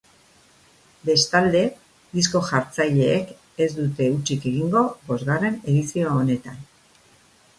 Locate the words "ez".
3.65-3.69